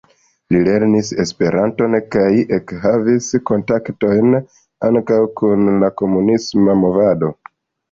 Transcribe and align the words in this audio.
Li 0.53 0.59
lernis 0.67 1.11
Esperanton, 1.23 1.97
kaj 2.15 2.23
ekhavis 2.57 3.29
kontaktojn 3.51 4.41
ankaŭ 4.91 5.21
kun 5.43 5.71
la 5.87 5.93
komunisma 6.03 6.79
movado. 6.85 7.33